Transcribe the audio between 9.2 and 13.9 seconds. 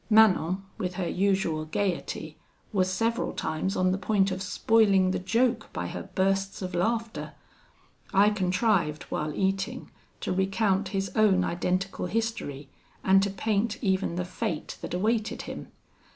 eating, to recount his own identical history, and to paint